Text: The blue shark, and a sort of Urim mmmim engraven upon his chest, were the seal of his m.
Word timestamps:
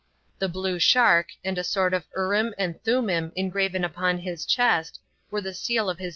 The 0.39 0.49
blue 0.49 0.79
shark, 0.79 1.27
and 1.45 1.59
a 1.59 1.63
sort 1.63 1.93
of 1.93 2.05
Urim 2.17 2.55
mmmim 2.57 3.31
engraven 3.35 3.83
upon 3.83 4.17
his 4.17 4.47
chest, 4.47 4.99
were 5.29 5.41
the 5.41 5.53
seal 5.53 5.91
of 5.91 5.99
his 5.99 6.07
m. 6.07 6.09